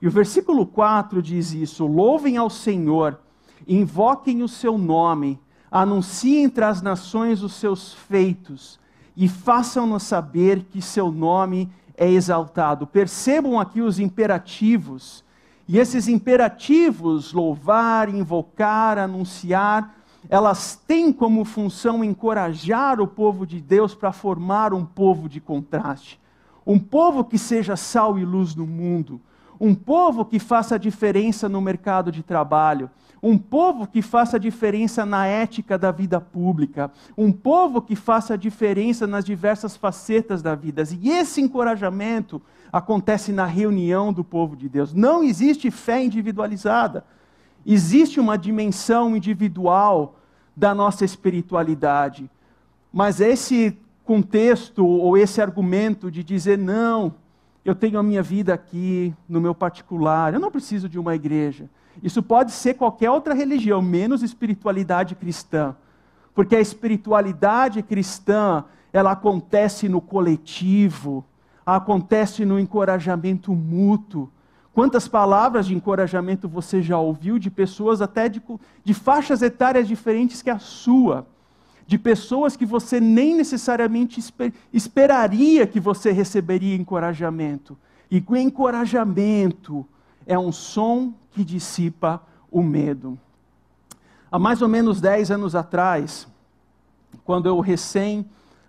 [0.00, 3.16] E o versículo 4 diz isso: Louvem ao Senhor,
[3.64, 5.38] invoquem o seu nome,
[5.70, 8.80] anunciem entre as nações os seus feitos
[9.16, 12.88] e façam-nos saber que seu nome é exaltado.
[12.88, 15.22] Percebam aqui os imperativos
[15.72, 19.96] e esses imperativos, louvar, invocar, anunciar,
[20.28, 26.20] elas têm como função encorajar o povo de Deus para formar um povo de contraste.
[26.66, 29.18] Um povo que seja sal e luz no mundo.
[29.58, 32.90] Um povo que faça diferença no mercado de trabalho.
[33.22, 36.90] Um povo que faça diferença na ética da vida pública.
[37.16, 40.82] Um povo que faça diferença nas diversas facetas da vida.
[41.00, 44.92] E esse encorajamento acontece na reunião do povo de Deus.
[44.92, 47.04] Não existe fé individualizada.
[47.64, 50.16] Existe uma dimensão individual
[50.56, 52.28] da nossa espiritualidade.
[52.92, 57.14] Mas esse contexto ou esse argumento de dizer não,
[57.64, 61.70] eu tenho a minha vida aqui no meu particular, eu não preciso de uma igreja.
[62.00, 65.74] Isso pode ser qualquer outra religião, menos espiritualidade cristã.
[66.34, 71.24] Porque a espiritualidade cristã, ela acontece no coletivo,
[71.64, 74.30] acontece no encorajamento mútuo.
[74.72, 78.42] Quantas palavras de encorajamento você já ouviu de pessoas até de,
[78.82, 81.26] de faixas etárias diferentes que a sua?
[81.86, 87.76] De pessoas que você nem necessariamente esper, esperaria que você receberia encorajamento.
[88.10, 89.86] E o encorajamento
[90.26, 93.18] é um som que dissipa o medo.
[94.30, 96.26] Há mais ou menos 10 anos atrás,
[97.24, 98.24] quando eu recém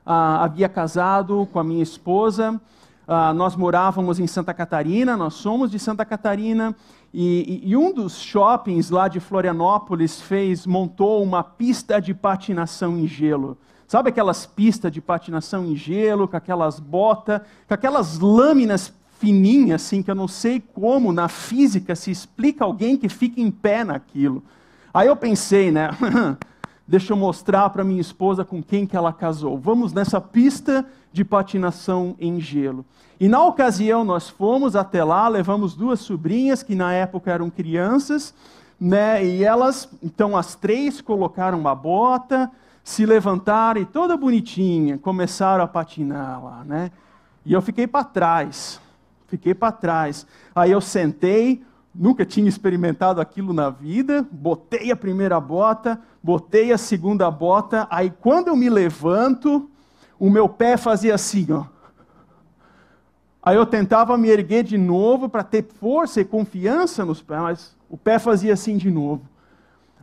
[0.05, 2.59] ah, havia casado com a minha esposa,
[3.05, 6.73] Uh, nós morávamos em Santa Catarina, nós somos de Santa Catarina,
[7.13, 12.97] e, e, e, um dos shoppings lá de Florianópolis fez, montou uma pista de patinação
[12.97, 13.57] em gelo.
[13.89, 20.03] Sabe aquelas pistas de patinação em gelo, com aquelas botas, com aquelas lâminas fininhas, assim,
[20.03, 24.43] que eu não sei como na física se explica alguém que fica em pé naquilo.
[24.93, 25.91] Aí eu pensei, né?
[26.85, 29.57] Deixa eu mostrar para minha esposa com quem que ela casou.
[29.57, 32.85] Vamos nessa pista de patinação em gelo.
[33.17, 38.35] E na ocasião nós fomos até lá, levamos duas sobrinhas que na época eram crianças,
[38.77, 39.25] né?
[39.25, 42.51] E elas, então as três colocaram uma bota,
[42.83, 46.91] se levantaram e toda bonitinha começaram a patinar lá, né?
[47.45, 48.82] E eu fiquei para trás.
[49.33, 50.27] Fiquei para trás.
[50.53, 56.77] Aí eu sentei, nunca tinha experimentado aquilo na vida, botei a primeira bota, botei a
[56.77, 59.67] segunda bota, aí quando eu me levanto,
[60.19, 61.65] o meu pé fazia assim, ó.
[63.41, 67.75] Aí eu tentava me erguer de novo para ter força e confiança nos pés, mas
[67.89, 69.27] o pé fazia assim de novo.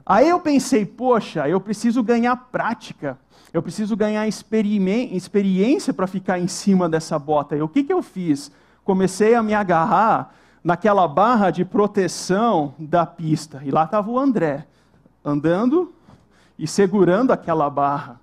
[0.04, 3.16] Aí eu pensei, poxa, eu preciso ganhar prática,
[3.52, 7.54] eu preciso ganhar experiência para ficar em cima dessa bota.
[7.54, 8.50] E o que, que eu fiz?
[8.84, 13.62] Comecei a me agarrar naquela barra de proteção da pista.
[13.64, 14.66] E lá estava o André,
[15.24, 15.92] andando
[16.58, 18.20] e segurando aquela barra.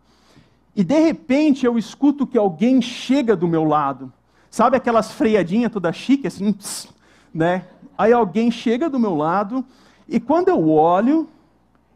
[0.75, 4.13] E de repente eu escuto que alguém chega do meu lado.
[4.49, 6.89] Sabe aquelas freadinhas toda chique, assim, pss,
[7.33, 7.65] né?
[7.97, 9.65] Aí alguém chega do meu lado
[10.07, 11.27] e quando eu olho,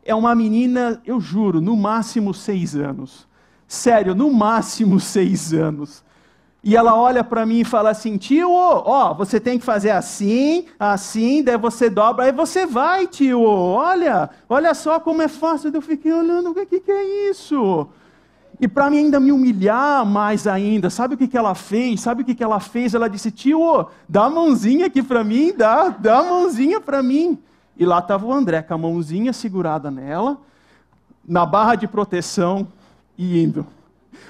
[0.04, 3.28] é uma menina, eu juro, no máximo seis anos.
[3.68, 6.04] Sério, no máximo seis anos.
[6.64, 10.66] E ela olha para mim e fala assim: tio, ó, você tem que fazer assim,
[10.80, 15.72] assim, daí você dobra, aí você vai, tio, olha, olha só como é fácil.
[15.74, 17.88] Eu fiquei olhando, o que, que é isso?
[18.60, 22.00] E para mim ainda me humilhar mais ainda, sabe o que, que ela fez?
[22.02, 22.94] Sabe o que, que ela fez?
[22.94, 27.40] Ela disse: tio, dá a mãozinha aqui para mim, dá, dá a mãozinha para mim.
[27.76, 30.38] E lá estava o André com a mãozinha segurada nela,
[31.28, 32.68] na barra de proteção
[33.18, 33.66] e indo.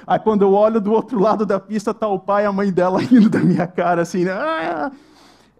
[0.06, 2.72] Aí quando eu olho do outro lado da pista, está o pai e a mãe
[2.72, 4.32] dela indo da minha cara, assim, né?
[4.32, 4.91] Ah,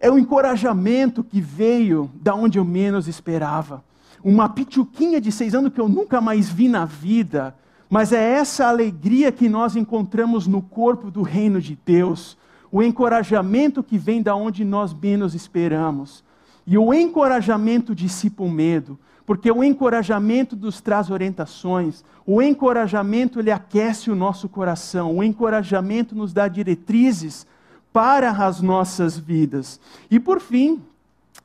[0.00, 3.84] é o encorajamento que veio da onde eu menos esperava.
[4.22, 7.54] Uma pituquinha de seis anos que eu nunca mais vi na vida.
[7.88, 12.36] Mas é essa alegria que nós encontramos no corpo do reino de Deus.
[12.70, 16.24] O encorajamento que vem da onde nós menos esperamos.
[16.66, 23.50] E o encorajamento dissipa o medo porque o encorajamento nos traz orientações, o encorajamento ele
[23.50, 27.46] aquece o nosso coração, o encorajamento nos dá diretrizes
[27.92, 29.80] para as nossas vidas.
[30.10, 30.82] E por fim,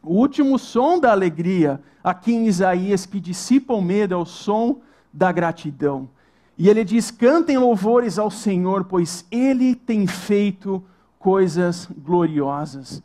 [0.03, 4.79] O último som da alegria, aqui em Isaías, que dissipa o medo, é o som
[5.11, 6.07] da gratidão.
[6.57, 10.81] E ele diz: cantem louvores ao Senhor, pois ele tem feito
[11.19, 13.03] coisas gloriosas.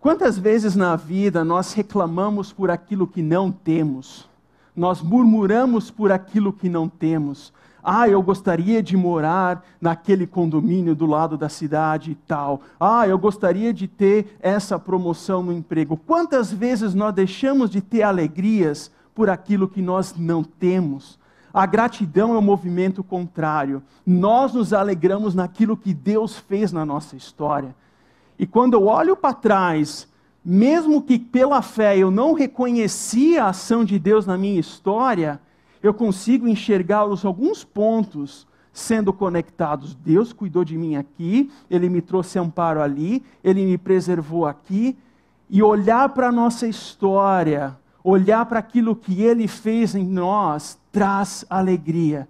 [0.00, 4.28] Quantas vezes na vida nós reclamamos por aquilo que não temos?
[4.74, 7.52] Nós murmuramos por aquilo que não temos.
[7.82, 12.60] Ah, eu gostaria de morar naquele condomínio do lado da cidade e tal.
[12.78, 15.96] Ah, eu gostaria de ter essa promoção no emprego.
[15.96, 21.18] Quantas vezes nós deixamos de ter alegrias por aquilo que nós não temos?
[21.52, 23.82] A gratidão é um movimento contrário.
[24.06, 27.74] Nós nos alegramos naquilo que Deus fez na nossa história.
[28.38, 30.08] E quando eu olho para trás,
[30.44, 35.40] mesmo que pela fé eu não reconhecia a ação de Deus na minha história,
[35.82, 39.94] eu consigo enxergar os alguns pontos sendo conectados.
[39.94, 44.96] Deus cuidou de mim aqui, Ele me trouxe amparo ali, Ele me preservou aqui.
[45.50, 51.44] E olhar para a nossa história, olhar para aquilo que Ele fez em nós, traz
[51.50, 52.28] alegria.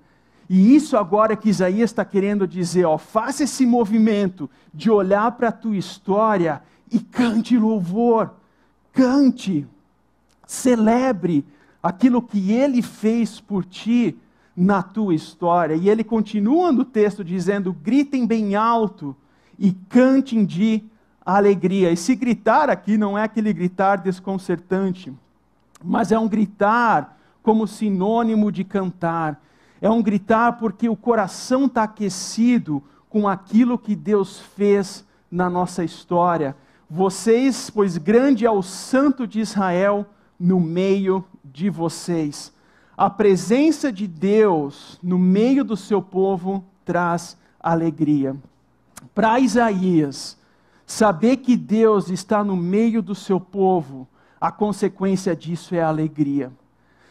[0.49, 5.49] E isso agora que Isaías está querendo dizer, ó, faça esse movimento de olhar para
[5.49, 8.31] a tua história e cante louvor,
[8.93, 9.67] cante,
[10.47, 11.45] celebre
[11.83, 14.17] aquilo que ele fez por ti
[14.57, 15.75] na tua história.
[15.75, 19.15] E ele continua no texto dizendo: gritem bem alto
[19.59, 20.83] e cantem de
[21.25, 21.93] alegria.
[21.93, 25.13] E se gritar aqui não é aquele gritar desconcertante,
[25.85, 29.41] mas é um gritar como sinônimo de cantar.
[29.81, 35.85] É um gritar porque o coração está aquecido com aquilo que Deus fez na nossa
[35.85, 36.57] história.
[36.91, 40.07] Vocês, pois grande é o Santo de Israel
[40.39, 42.53] no meio de vocês.
[42.97, 48.37] A presença de Deus no meio do seu povo traz alegria.
[49.15, 50.37] Para Isaías,
[50.87, 54.09] saber que Deus está no meio do seu povo,
[54.41, 56.51] a consequência disso é alegria.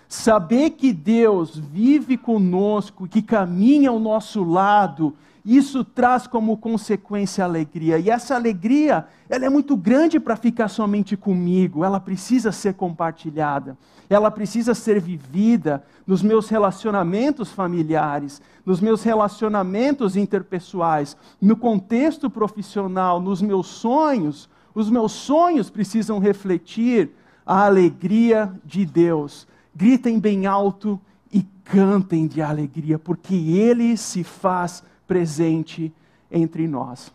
[0.07, 7.97] Saber que Deus vive conosco, que caminha ao nosso lado, isso traz como consequência alegria.
[7.99, 13.77] E essa alegria, ela é muito grande para ficar somente comigo, ela precisa ser compartilhada.
[14.09, 23.21] Ela precisa ser vivida nos meus relacionamentos familiares, nos meus relacionamentos interpessoais, no contexto profissional,
[23.21, 24.49] nos meus sonhos.
[24.73, 27.11] Os meus sonhos precisam refletir
[27.45, 29.47] a alegria de Deus
[29.77, 30.99] gritem bem alto
[31.31, 35.93] e cantem de alegria, porque Ele se faz presente
[36.31, 37.13] entre nós.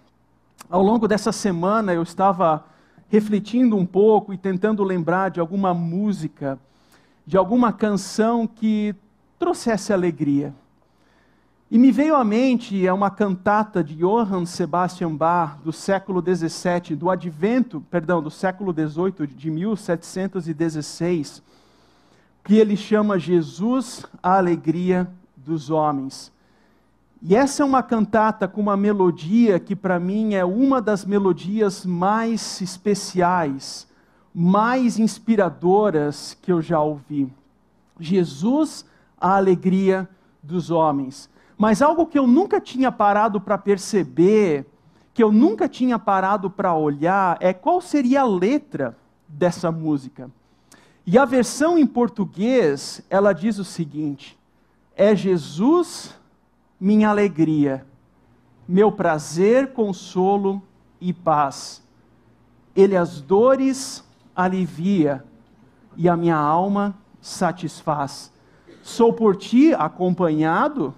[0.71, 2.65] Ao longo dessa semana eu estava
[3.09, 6.57] refletindo um pouco e tentando lembrar de alguma música,
[7.27, 8.95] de alguma canção que
[9.41, 10.55] trouxesse alegria.
[11.69, 16.95] E me veio à mente é uma cantata de Johann Sebastian Bach do século XVII,
[16.95, 21.43] do Advento, perdão, do século XVIII, de 1716
[22.45, 26.33] que ele chama Jesus a alegria dos homens.
[27.23, 31.87] E essa é uma cantata com uma melodia que para mim é uma das melodias
[31.87, 33.87] mais especiais,
[34.35, 37.33] mais inspiradoras que eu já ouvi.
[38.01, 38.85] Jesus,
[39.21, 40.09] a alegria
[40.43, 41.31] dos homens.
[41.57, 44.67] Mas algo que eu nunca tinha parado para perceber,
[45.15, 48.97] que eu nunca tinha parado para olhar, é qual seria a letra
[49.29, 50.29] dessa música.
[51.05, 54.39] E a versão em português, ela diz o seguinte:
[54.95, 56.15] É Jesus
[56.79, 57.85] minha alegria,
[58.67, 60.63] meu prazer, consolo
[61.01, 61.83] e paz.
[62.75, 65.25] Ele as dores alivia
[65.97, 68.33] e a minha alma satisfaz.
[68.83, 70.95] Sou por ti acompanhado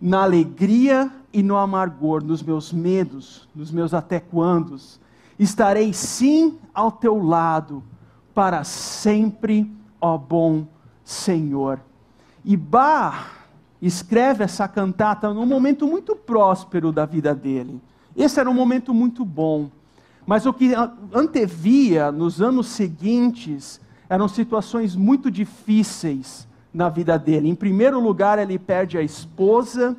[0.00, 5.00] na alegria e no amargor, nos meus medos, nos meus até quandos.
[5.38, 7.82] Estarei sim ao teu lado
[8.34, 9.70] para sempre,
[10.00, 10.66] ó bom
[11.04, 11.80] Senhor.
[12.44, 13.42] E Bach
[13.80, 17.80] escreve essa cantata num momento muito próspero da vida dele.
[18.16, 19.70] Esse era um momento muito bom.
[20.24, 20.72] Mas o que
[21.12, 27.48] antevia nos anos seguintes eram situações muito difíceis na vida dele.
[27.48, 29.96] Em primeiro lugar, ele perde a esposa,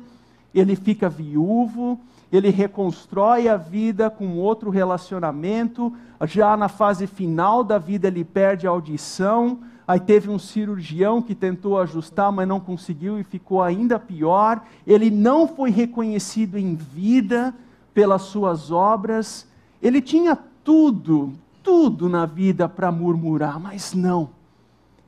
[0.54, 2.00] ele fica viúvo,
[2.36, 8.66] ele reconstrói a vida com outro relacionamento, já na fase final da vida ele perde
[8.66, 14.00] a audição, aí teve um cirurgião que tentou ajustar, mas não conseguiu e ficou ainda
[14.00, 14.64] pior.
[14.84, 17.54] Ele não foi reconhecido em vida
[17.92, 19.46] pelas suas obras.
[19.80, 24.30] Ele tinha tudo, tudo na vida para murmurar, mas não.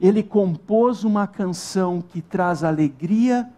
[0.01, 3.49] Ele compôs uma canção que traz alegria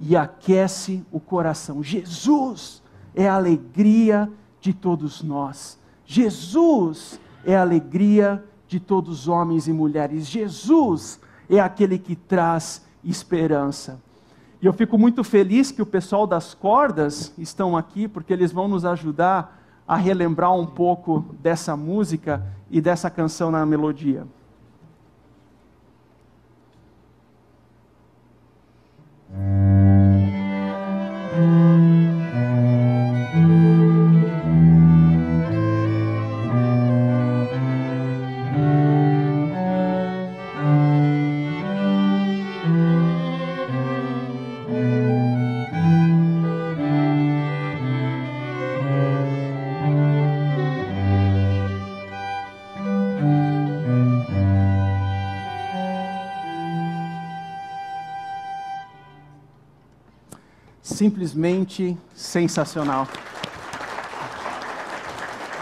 [0.00, 1.82] e aquece o coração.
[1.82, 2.79] Jesus
[3.14, 4.30] é a alegria
[4.60, 5.78] de todos nós.
[6.04, 10.26] Jesus é a alegria de todos os homens e mulheres.
[10.26, 14.00] Jesus é aquele que traz esperança.
[14.62, 18.68] E eu fico muito feliz que o pessoal das cordas estão aqui, porque eles vão
[18.68, 19.58] nos ajudar
[19.88, 24.26] a relembrar um pouco dessa música e dessa canção na melodia.
[61.30, 63.06] Simplesmente sensacional.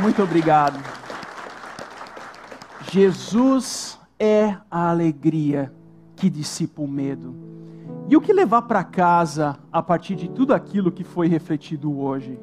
[0.00, 0.82] Muito obrigado.
[2.90, 5.72] Jesus é a alegria
[6.16, 7.34] que dissipa o medo.
[8.08, 12.38] E o que levar para casa a partir de tudo aquilo que foi refletido hoje?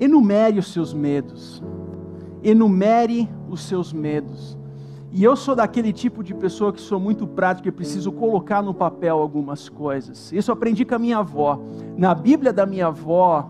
[0.00, 1.62] Enumere os seus medos.
[2.42, 4.56] Enumere os seus medos.
[5.16, 8.74] E eu sou daquele tipo de pessoa que sou muito prático e preciso colocar no
[8.74, 10.32] papel algumas coisas.
[10.32, 11.62] Isso aprendi com a minha avó.
[11.96, 13.48] Na Bíblia da minha avó,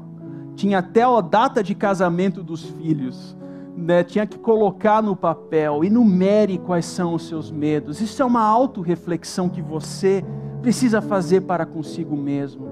[0.55, 3.35] tinha até a data de casamento dos filhos.
[3.75, 4.05] Né?
[4.05, 7.99] Tinha que colocar no papel, enumere quais são os seus medos.
[7.99, 10.23] Isso é uma autorreflexão que você
[10.61, 12.69] precisa fazer para consigo mesmo.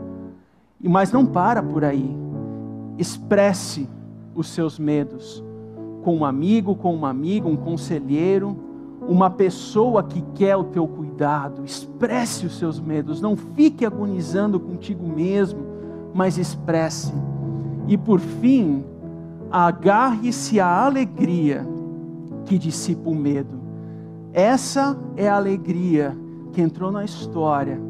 [0.78, 2.14] Mas não para por aí.
[2.98, 3.88] Expresse
[4.34, 5.42] os seus medos
[6.04, 8.70] com um amigo, com uma amiga, um conselheiro
[9.08, 11.64] uma pessoa que quer o teu cuidado.
[11.64, 15.60] Expresse os seus medos, não fique agonizando contigo mesmo,
[16.14, 17.12] mas expresse.
[17.88, 18.84] E por fim,
[19.50, 21.66] agarre-se à alegria
[22.44, 23.60] que dissipa o medo.
[24.32, 26.16] Essa é a alegria
[26.52, 27.80] que entrou na história,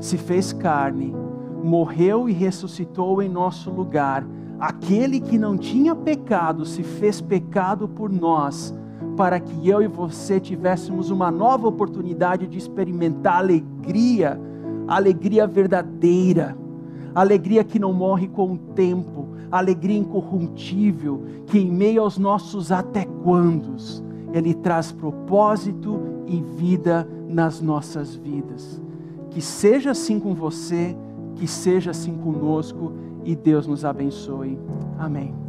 [0.00, 1.14] se fez carne,
[1.62, 4.26] morreu e ressuscitou em nosso lugar.
[4.58, 8.74] Aquele que não tinha pecado se fez pecado por nós
[9.16, 14.40] para que eu e você tivéssemos uma nova oportunidade de experimentar alegria,
[14.86, 16.56] alegria verdadeira,
[17.14, 23.04] alegria que não morre com o tempo, alegria incorruptível, que em meio aos nossos até
[23.22, 24.02] quandos,
[24.32, 28.80] Ele traz propósito e vida nas nossas vidas.
[29.30, 30.96] Que seja assim com você,
[31.36, 32.92] que seja assim conosco
[33.24, 34.58] e Deus nos abençoe.
[34.98, 35.43] Amém.